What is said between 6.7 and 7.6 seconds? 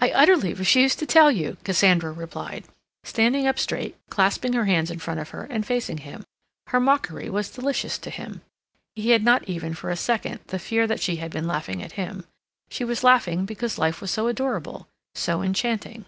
mockery was